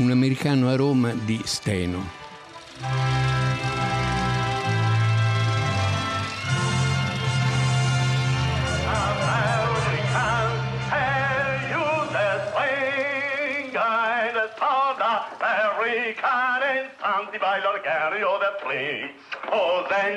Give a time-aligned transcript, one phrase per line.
[0.00, 2.18] Un americano a Roma di Steno.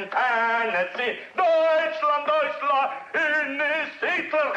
[0.10, 4.54] Tennessee, Deutschland, Deutschland, in ist Hitler,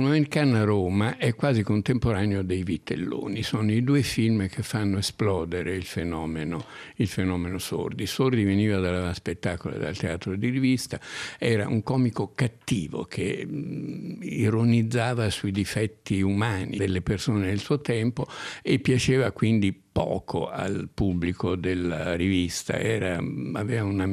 [0.00, 0.06] Lasse.
[0.06, 4.98] Un americano a Roma è quasi contemporaneo dei Vitelloni, sono i due film che fanno
[4.98, 6.64] esplodere il fenomeno,
[6.96, 8.06] il fenomeno Sordi.
[8.06, 10.98] Sordi veniva dalla spettacolo dal teatro di rivista,
[11.38, 18.26] era un comico cattivo che mh, ironizzava sui difetti umani delle persone del suo tempo
[18.62, 23.18] e piaceva quindi poco al pubblico della rivista, era,
[23.54, 24.06] aveva una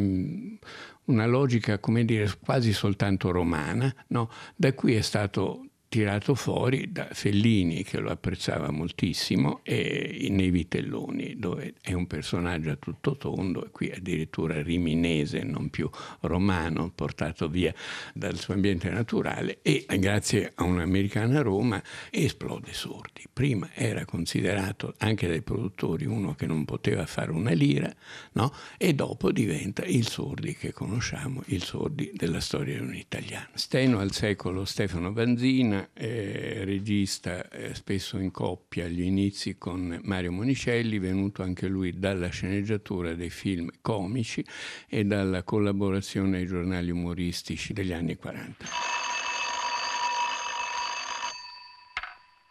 [1.07, 4.29] una logica, come dire, quasi soltanto romana, no?
[4.55, 11.35] da cui è stato tirato fuori da Fellini che lo apprezzava moltissimo e nei Vitelloni
[11.37, 15.89] dove è un personaggio a tutto tondo e qui addirittura riminese non più
[16.21, 17.73] romano portato via
[18.13, 25.27] dal suo ambiente naturale e grazie a un'americana Roma esplode Sordi prima era considerato anche
[25.27, 27.93] dai produttori uno che non poteva fare una lira
[28.33, 28.53] no?
[28.77, 34.65] e dopo diventa il Sordi che conosciamo il Sordi della storia italiana Steno al secolo
[34.65, 35.13] Stefano
[35.93, 42.29] Eh, regista eh, spesso in coppia agli inizi con Mario Monicelli, venuto anche lui dalla
[42.29, 44.45] sceneggiatura dei film comici
[44.87, 48.65] e dalla collaborazione ai giornali umoristici degli anni 40.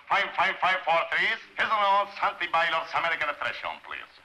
[0.09, 1.27] Five, five, five, four, three.
[1.57, 4.25] Here's an Santi Bailor's American Expression, please.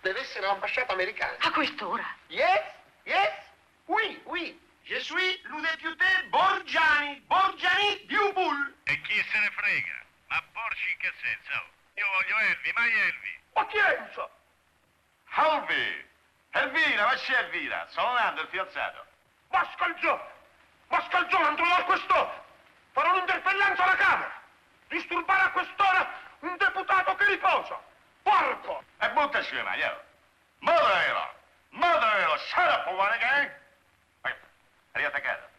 [0.00, 1.36] Deve essere l'ambasciata americana.
[1.40, 2.04] A quest'ora?
[2.28, 2.62] Yes,
[3.04, 3.32] yes,
[3.86, 4.58] oui, oui.
[4.88, 8.74] Je suis le député Borgiani, Borgiani Diubul.
[8.84, 10.04] E chi se ne frega?
[10.28, 11.60] Ma Borgi in che senso?
[11.94, 13.40] Io voglio Elvi, mai Elvi.
[13.54, 14.30] Ma chi è questo?
[15.34, 16.06] Elvi!
[16.52, 17.84] Elvira, ma c'è Elvira?
[17.90, 19.04] Sono Nando, il fidanzato.
[19.48, 20.22] Mascalzone!
[20.86, 22.44] Mascalzone, andrò a quest'ora!
[22.92, 24.42] Farò un'interpellanza alla Camera!
[24.86, 26.08] Disturbare a quest'ora
[26.40, 27.80] un deputato che riposa!
[28.22, 28.84] Porco!
[29.00, 29.96] E buttaci le mani, eh!
[30.60, 31.34] Motherelo!
[31.70, 32.36] Motherelo!
[32.38, 33.18] Shut up, one
[34.96, 35.10] again!
[35.10, 35.54] riattaccato.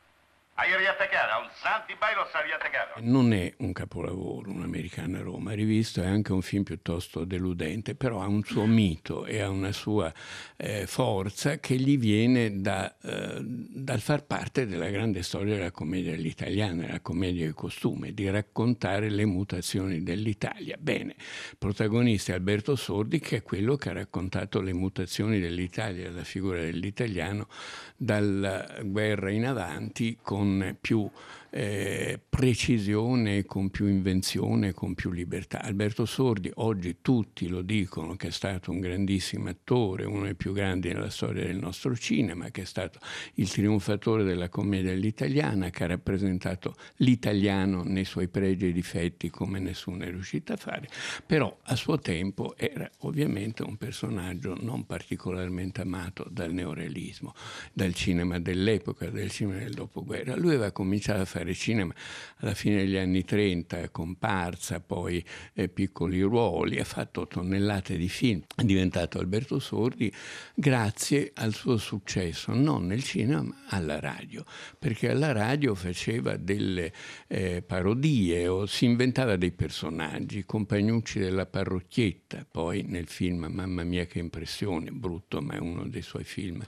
[0.55, 2.99] Hai riattaccato, un Santi Bailo sta riattaccato.
[3.01, 8.27] Non è un capolavoro, un'americana Roma, rivisto è anche un film piuttosto deludente, però ha
[8.27, 10.13] un suo mito e ha una sua
[10.57, 16.13] eh, forza che gli viene da, eh, dal far parte della grande storia della commedia
[16.13, 20.77] all'italiana, la commedia di costume, di raccontare le mutazioni dell'Italia.
[20.79, 21.15] Bene,
[21.57, 26.59] protagonista è Alberto Sordi, che è quello che ha raccontato le mutazioni dell'Italia, la figura
[26.59, 27.47] dell'italiano,
[27.95, 31.09] dalla guerra in avanti con più
[31.57, 35.63] eh, precisione, con più invenzione, con più libertà.
[35.63, 40.53] Alberto Sordi, oggi tutti lo dicono che è stato un grandissimo attore, uno dei più
[40.53, 42.99] grandi nella storia del nostro cinema, che è stato
[43.35, 49.57] il trionfatore della commedia all'italiana, che ha rappresentato l'italiano nei suoi pregi e difetti come
[49.57, 50.87] nessuno è riuscito a fare,
[51.25, 57.33] però a suo tempo era ovviamente un personaggio non particolarmente amato dal neorealismo,
[57.73, 60.35] dal cinema dell'epoca, dal cinema del dopoguerra.
[60.35, 61.93] Lui aveva cominciato a fare fare cinema
[62.39, 68.43] alla fine degli anni 30, comparsa, poi eh, piccoli ruoli, ha fatto tonnellate di film,
[68.55, 70.13] è diventato Alberto Sordi
[70.53, 74.43] grazie al suo successo, non nel cinema ma alla radio,
[74.77, 76.93] perché alla radio faceva delle
[77.27, 84.05] eh, parodie o si inventava dei personaggi, Compagnucci della parrocchietta, poi nel film Mamma mia
[84.05, 86.63] che impressione, brutto ma è uno dei suoi film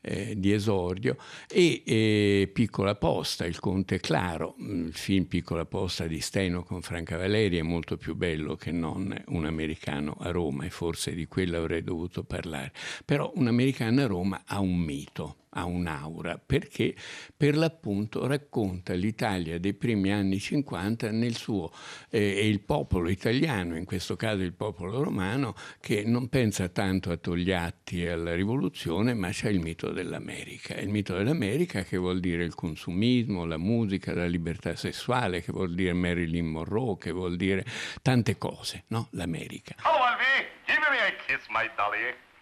[0.00, 1.16] eh, di esordio,
[1.48, 6.82] e eh, Piccola Posta, il Conte Claudio, Claro, il film Piccola Posta di Steno con
[6.82, 11.26] Franca Valeri è molto più bello che non un americano a Roma e forse di
[11.26, 12.72] quello avrei dovuto parlare,
[13.04, 16.94] però un americano a Roma ha un mito ha un'aura, perché
[17.36, 21.72] per l'appunto racconta l'Italia dei primi anni 50 nel suo,
[22.10, 27.10] eh, e il popolo italiano, in questo caso il popolo romano, che non pensa tanto
[27.10, 30.74] a Togliatti e alla rivoluzione, ma c'è il mito dell'America.
[30.74, 35.74] Il mito dell'America che vuol dire il consumismo, la musica, la libertà sessuale, che vuol
[35.74, 37.64] dire Marilyn Monroe, che vuol dire
[38.02, 39.08] tante cose, no?
[39.12, 39.74] L'America.
[39.82, 42.32] Oh, Alvi, give me a kiss, my dolly.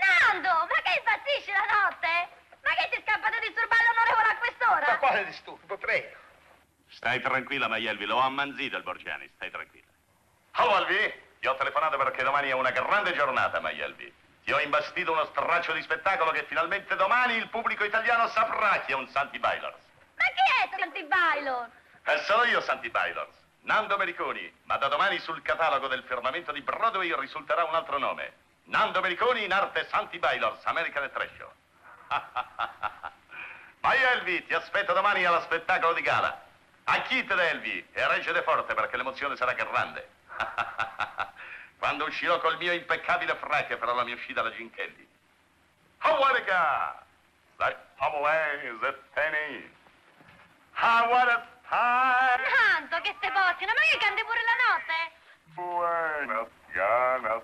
[0.00, 2.28] Nando, ma che impazzisci la notte?
[2.62, 4.86] Ma che ti scappa di disturbare l'onorevole a quest'ora?
[4.88, 6.16] Ma quale disturbo, prego?
[6.88, 9.86] Stai tranquilla, Maielvi, l'ho ammanzito il Borgiani, stai tranquilla.
[10.56, 14.12] Oh, Alvi, ti ho telefonato perché domani è una grande giornata, Maielvi.
[14.44, 18.92] Ti ho imbastito uno straccio di spettacolo che finalmente domani il pubblico italiano saprà chi
[18.92, 19.78] è un Santi Bailors.
[20.16, 21.68] Ma chi è Santi Bailor?
[22.04, 23.36] E sono io, Santi Bailors.
[23.62, 28.32] Nando Mericoni, ma da domani sul catalogo del firmamento di Broadway risulterà un altro nome.
[28.70, 31.50] Nando Mericoni in arte Santi Bailors, American Trash Show.
[33.80, 36.40] Vai Elvi, ti aspetto domani allo spettacolo di gala.
[36.84, 40.08] A Kit Elvi e reggete forte perché l'emozione sarà grande.
[41.78, 45.08] Quando uscirò col mio impeccabile frac farò la mia uscita alla Ginchelli.
[45.98, 46.44] Hawaii!
[47.56, 49.74] Sai, Hawaii, Zetteni.
[50.74, 52.40] Hawaii, Hai!
[52.40, 55.18] Nando, che te boccino, ma che canti pure la notte?
[55.54, 57.42] Buenas ganas,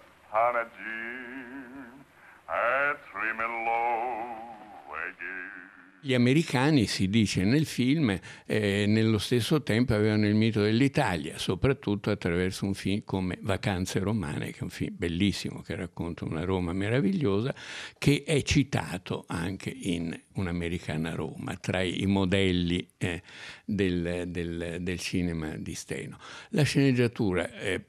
[6.03, 12.11] Gli americani, si dice nel film, eh, nello stesso tempo avevano il mito dell'Italia, soprattutto
[12.11, 16.75] attraverso un film come Vacanze romane, che è un film bellissimo che racconta una Roma
[16.75, 17.55] meravigliosa,
[17.97, 23.23] che è citato anche in Un'americana Roma, tra i modelli eh,
[23.65, 26.19] del, del, del cinema di Steno.
[26.50, 27.82] La sceneggiatura è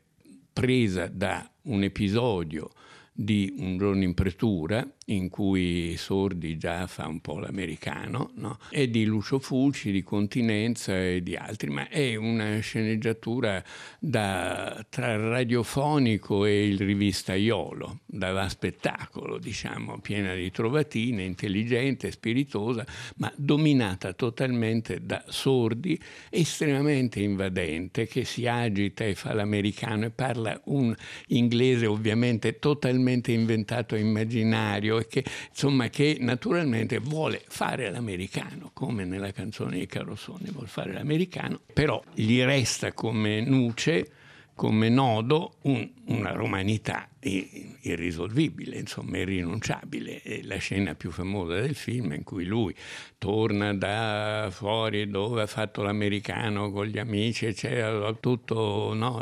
[0.54, 2.69] presa da un episodio
[3.12, 8.57] di Un giorno in pretura, in cui Sordi già fa un po' l'americano, no?
[8.69, 13.63] e di Lucio Fulci, di Continenza e di altri, ma è una sceneggiatura
[14.00, 22.86] da, tra il radiofonico e il rivistaiolo, da spettacolo, diciamo, piena di trovatine, intelligente, spiritosa,
[23.18, 26.00] ma dominata totalmente da Sordi,
[26.30, 30.94] estremamente invadente, che si agita e fa l'americano e parla un
[31.27, 39.06] inglese ovviamente totalmente inventato e immaginario, e che, insomma, che naturalmente vuole fare l'americano, come
[39.06, 44.12] nella canzone di Carosone, vuole fare l'americano, però gli resta come nuce
[44.58, 50.22] come nodo un, una romanità irrisolvibile, insomma irrinunciabile.
[50.22, 52.74] È la scena più famosa del film in cui lui
[53.18, 59.19] torna da fuori dove ha fatto l'americano con gli amici, eccetera, tutto no,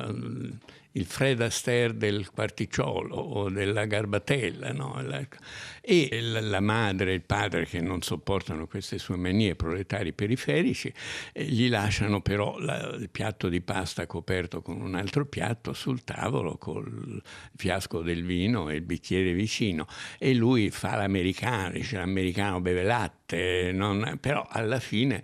[0.95, 5.01] il Fred Astaire del Quarticciolo o della Garbatella, no?
[5.81, 10.92] e la madre e il padre che non sopportano queste sue manie proletari periferici,
[11.33, 16.03] eh, gli lasciano però la, il piatto di pasta coperto con un altro piatto sul
[16.03, 17.21] tavolo col
[17.56, 19.87] fiasco del vino e il bicchiere vicino
[20.17, 25.23] e lui fa l'americano, dice l'americano beve latte, non, però alla fine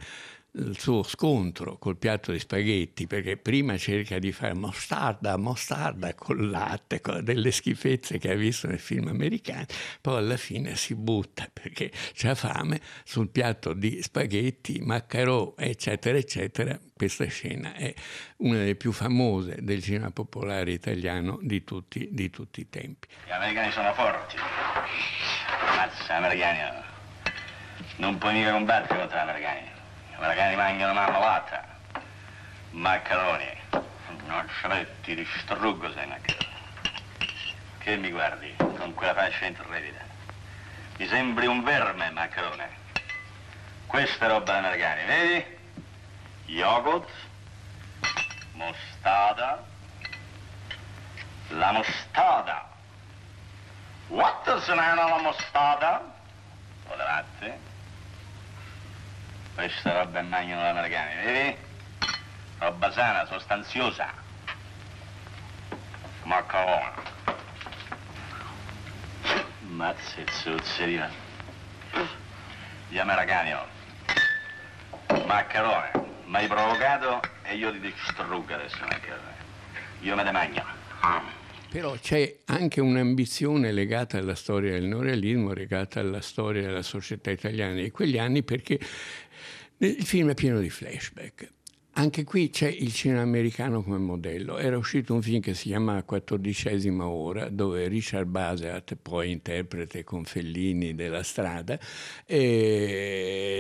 [0.54, 6.50] il suo scontro col piatto di spaghetti, perché prima cerca di fare mostarda, mostarda col
[6.50, 9.66] latte, con delle schifezze che ha visto nei film americani,
[10.02, 11.92] poi alla fine si butta perché
[12.24, 16.78] ha fame sul piatto di spaghetti, maccherò, eccetera, eccetera.
[16.94, 17.94] Questa scena è
[18.38, 23.08] una delle più famose del cinema popolare italiano di tutti, di tutti i tempi.
[23.26, 24.36] Gli americani sono forti.
[25.76, 26.90] Mazza, americani.
[27.98, 29.81] Non puoi mica combattere contro gli americani
[30.22, 31.66] magari mangiano marmolata,
[32.70, 33.60] maccheroni.
[34.28, 36.50] Non ci metti, distruggo sei maccheroni.
[37.80, 40.00] Che mi guardi con quella faccia intrepida?
[40.98, 42.70] Mi sembri un verme, maccherone.
[43.88, 45.46] Questa è roba americana, vedi?
[46.46, 47.10] Yogurt,
[48.54, 49.64] mostarda,
[51.48, 52.70] la mostarda.
[54.08, 56.14] What se ne la mostarda?
[56.90, 57.70] O latte?
[59.54, 61.58] Questa roba è mangiano l'americani, vedi?
[62.58, 64.12] Roba sana, sostanziosa.
[66.24, 66.92] Maccarone.
[69.60, 71.10] Mazza e zuzzerina.
[72.88, 75.26] Gli americani, oh.
[75.26, 75.92] Maccarone,
[76.26, 79.36] mi hai provocato e io ti distruggo adesso maccherone.
[80.00, 80.64] Io me ne mangio.
[81.72, 87.80] Però c'è anche un'ambizione legata alla storia del neorealismo, legata alla storia della società italiana
[87.80, 88.78] di quegli anni, perché
[89.78, 91.50] il film è pieno di flashback.
[91.94, 94.58] Anche qui c'è il cinema americano come modello.
[94.58, 100.24] Era uscito un film che si chiama Quattordicesima ora, dove Richard Basert, poi interprete con
[100.24, 101.78] Fellini della strada,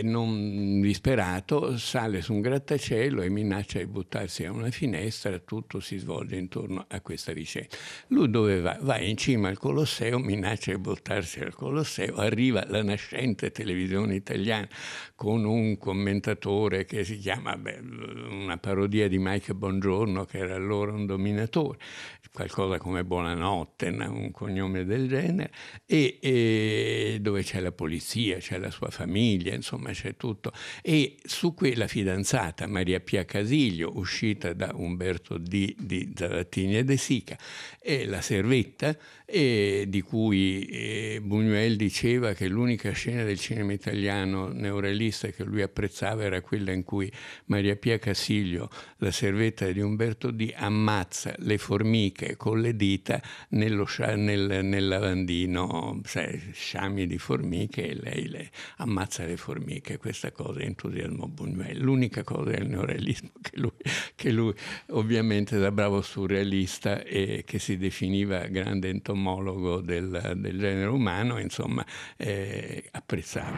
[0.03, 5.97] non disperato sale su un grattacielo e minaccia di buttarsi a una finestra, tutto si
[5.97, 7.75] svolge intorno a questa vicenda.
[8.07, 8.77] Lui dove va?
[8.81, 14.69] Va in cima al Colosseo, minaccia di buttarsi al Colosseo, arriva la nascente televisione italiana
[15.15, 17.55] con un commentatore che si chiama...
[17.57, 21.77] Beh, una parodia di Mike Bongiorno che era allora un dominatore,
[22.31, 25.51] qualcosa come Buonanotte, un cognome del genere,
[25.85, 30.53] e, e dove c'è la polizia, c'è la sua famiglia, insomma c'è tutto.
[30.81, 35.75] E su quella fidanzata, Maria Pia Casiglio, uscita da Umberto D.
[35.77, 37.37] di Zavattini e De Sica,
[37.81, 44.49] e la servetta, e di cui eh, Buñuel diceva che l'unica scena del cinema italiano
[44.49, 47.09] neorealista che lui apprezzava era quella in cui
[47.45, 53.21] Maria Pia Casiglio Cassiglio, la servetta di Umberto D, ammazza le formiche con le dita
[53.51, 53.87] nello,
[54.17, 59.97] nel, nel lavandino, sai, sciami di formiche e lei le ammazza le formiche.
[59.97, 61.79] Questa cosa entusiasmò Buñuel.
[61.79, 63.71] L'unica cosa è il neorealismo che lui,
[64.15, 64.53] che lui
[64.89, 71.85] ovviamente da bravo surrealista e che si definiva grande entomologo del, del genere umano, insomma,
[72.17, 73.57] eh, apprezzava.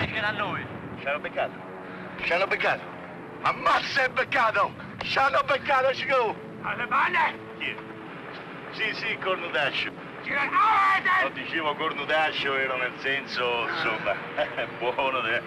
[0.00, 0.64] Invece da noi,
[0.98, 1.54] ci hanno beccato.
[2.24, 2.95] Ci hanno beccato.
[3.46, 4.72] Ammazza il beccato!
[5.04, 6.34] Ci hanno beccato, Cicò!
[6.62, 7.34] Alle è?
[8.72, 9.88] Sì, sì, cornudaccio.
[10.34, 14.16] Ah, No, dicevo cornudaccio, ero nel senso, insomma,
[14.80, 15.40] buono de-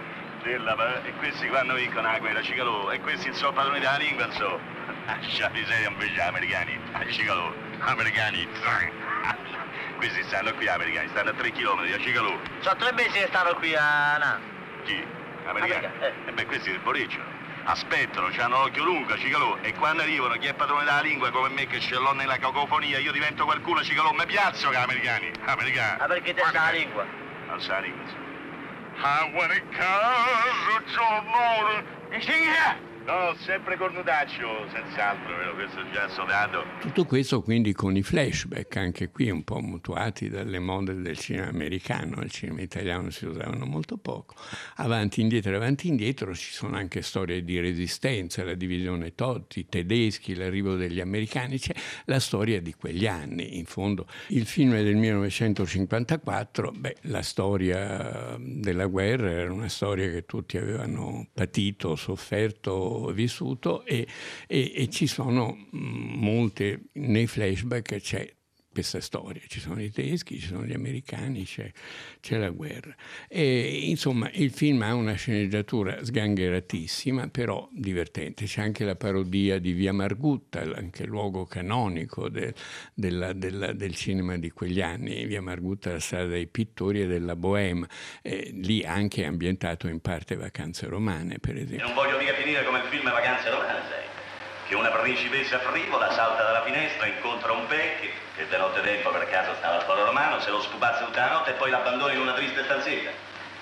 [0.44, 1.02] della...
[1.04, 4.60] E questi quando vincono la guerra, Cicalò, e questi sono padroni della lingua, insomma.
[5.06, 8.48] Lascia miseria invece gli americani, a Cicalò, americani.
[9.98, 12.34] Questi stanno qui, americani, stanno a 3 km da Cicalò.
[12.62, 14.40] Sono tre mesi che stanno qui a Nana.
[14.86, 15.06] Chi?
[15.48, 15.86] Americani?
[15.86, 16.14] America- eh.
[16.28, 17.29] E beh, questi boreggiano.
[17.70, 21.68] Aspettano, hanno l'occhio lungo, Cicalò, e quando arrivano chi è padrone della lingua come me
[21.68, 25.32] che ce l'ho nella cacofonia, io divento qualcuno, Cicalò, mi piazzo che americani.
[25.46, 26.02] Americani.
[26.02, 27.06] Ah, perché te sa la lingua?
[27.48, 28.28] Non sa la lingua, insomma.
[29.02, 31.84] Ah, guarda caso, giorno!
[32.10, 32.89] Insigne!
[33.10, 35.56] No, sempre cornudaccio, senz'altro, vero?
[35.56, 36.64] Questo già sodato.
[36.80, 41.48] Tutto questo quindi con i flashback, anche qui un po' mutuati dalle mode del cinema
[41.48, 44.36] americano, il cinema italiano si usavano molto poco.
[44.76, 50.36] Avanti, indietro, avanti, indietro ci sono anche storie di resistenza, la divisione Totti, i tedeschi,
[50.36, 51.74] l'arrivo degli americani, c'è
[52.06, 53.58] la storia di quegli anni.
[53.58, 60.12] In fondo il film è del 1954, beh, la storia della guerra era una storia
[60.12, 64.08] che tutti avevano patito, sofferto, vissuto e,
[64.48, 68.38] e- e ci sono mm, molte, nei flashback c'è
[68.72, 71.70] questa storia, ci sono i tedeschi, ci sono gli americani, c'è,
[72.22, 72.94] c'è la guerra.
[73.28, 78.46] E, insomma, il film ha una sceneggiatura sgangheratissima, però divertente.
[78.46, 82.54] C'è anche la parodia di Via Margutta, anche luogo canonico de-
[82.94, 85.26] della- della- del cinema di quegli anni.
[85.26, 87.88] Via Margutta, la strada dei pittori e della Bohème,
[88.22, 91.86] eh, lì anche ambientato in parte vacanze romane, per esempio.
[91.86, 94.08] non voglio mica finire come il film Vacanze Romane, sai.
[94.68, 98.10] Che una principessa frivola salta dalla finestra, incontra un vecchio
[98.40, 101.32] che da notte tempo per caso stava al foro romano, se lo scupazza tutta la
[101.32, 103.12] notte e poi l'abbandona in una triste stanzetta.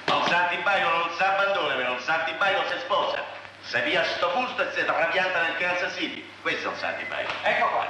[0.05, 3.23] Non Santi Baio non si abbandona, non Santi Baio si sposa.
[3.61, 6.23] Se via sto fusto e si trapianta nel Kansas City.
[6.43, 7.27] Questo è un Santi Baio.
[7.41, 7.87] Ecco qua.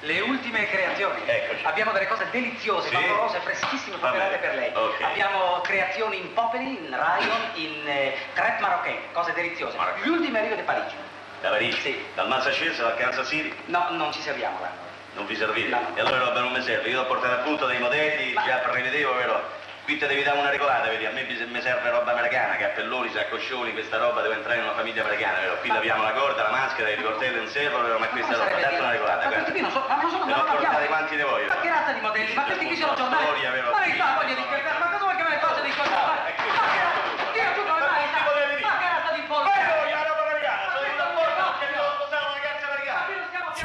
[0.00, 1.22] Le ultime creazioni.
[1.24, 1.64] Eccoci.
[1.64, 2.94] Abbiamo delle cose deliziose, Sì.
[2.94, 4.72] vaporose, freschissime, preparate per lei.
[4.74, 5.02] Ok.
[5.02, 9.76] Abbiamo creazioni in Popeli, in Rayon, in eh, crêpe marocaine, cose deliziose.
[9.76, 10.00] Marocco.
[10.04, 10.94] Gli ultimi arrivi di Parigi.
[11.40, 11.80] Da Parigi?
[11.80, 12.06] Sì.
[12.14, 13.54] Dal Massachusetts al Kansas City?
[13.66, 14.83] No, non ci serviamo là.
[15.14, 15.68] Non vi servite?
[15.68, 15.92] No.
[15.94, 16.88] E allora roba non mi serve.
[16.88, 19.62] Io ho portato appunto dei modelli, Ma- già prevedevo, vero?
[19.84, 21.04] Qui te devi dare una regolata, vedi?
[21.04, 25.02] A me mi serve roba americana, cappelloni, saccoscioni, questa roba deve entrare in una famiglia
[25.04, 25.56] americana, vero?
[25.60, 27.98] Qui laviamo la corda, la maschera, il ricortello in servo, vero?
[27.98, 29.34] Ma questa roba, date una regolata, Ma guarda.
[29.36, 30.64] questi qui non sono, ma non sono, Ne ma ho non abbiamo.
[30.74, 31.48] portati quanti ne voglio?
[31.48, 32.34] Ma che razza di modelli?
[32.34, 33.24] Ma questi qui sono giornali.
[33.24, 33.70] Storia, vero?
[33.70, 34.78] Ma che fa voglia di scherzare?
[34.78, 35.90] Ma cosa vuoi che me ne faccia di cosa?
[35.90, 38.02] Ma Eh, qui- ma che Dio, tu come mai?
[38.08, 39.52] tutti i modelli di- Ma che razza di pollo?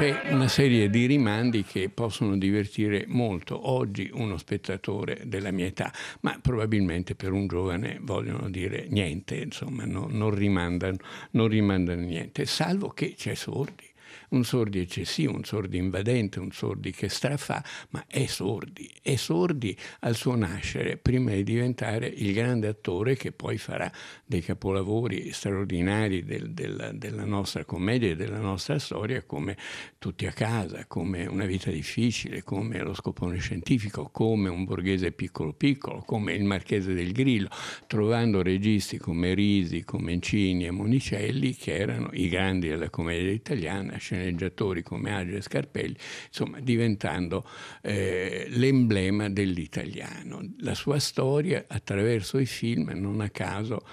[0.00, 5.92] C'è una serie di rimandi che possono divertire molto oggi uno spettatore della mia età,
[6.20, 10.96] ma probabilmente per un giovane vogliono dire niente, insomma, no- non, rimandano,
[11.32, 13.89] non rimandano niente, salvo che c'è sordi.
[14.30, 19.76] Un sordi eccessivo, un sordi invadente, un sordi che strafà, ma è sordi, è sordi
[20.00, 23.90] al suo nascere, prima di diventare il grande attore che poi farà
[24.24, 29.56] dei capolavori straordinari del- della, della nostra commedia e della nostra storia, come
[29.98, 35.52] Tutti a casa, come Una vita difficile, come Lo scopone scientifico, come Un borghese piccolo
[35.52, 37.48] piccolo, come Il marchese del Grillo,
[37.86, 43.98] trovando registi come Risi, come Incini e Monicelli, che erano i grandi della commedia italiana,
[44.00, 47.48] sceneggiatori come Agio e Scarpelli, insomma diventando
[47.82, 50.40] eh, l'emblema dell'italiano.
[50.58, 53.84] La sua storia attraverso i film, non a caso,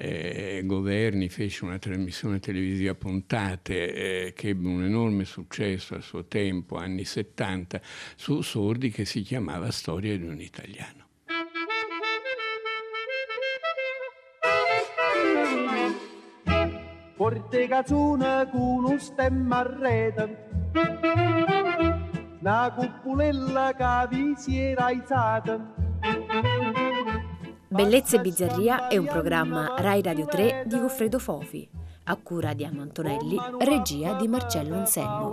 [0.00, 6.00] eh, Governi fece una trasmissione televisiva a puntate eh, che ebbe un enorme successo a
[6.00, 7.80] suo tempo, anni 70,
[8.16, 10.99] su Sordi che si chiamava Storia di un italiano.
[17.30, 20.48] Porte cazzone con un stemma a rete,
[22.40, 25.72] una cupolella che vi si era alzata.
[27.68, 31.70] Bellezza e Bizzarria è un programma Rai Radio 3 di Goffredo Fofi,
[32.06, 35.32] a cura di Anno Antonelli, regia di Marcello Anselmo.